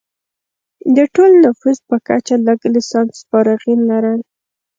[0.95, 4.19] د ټول نفوس په کچه لږ لسانس فارغین لرل.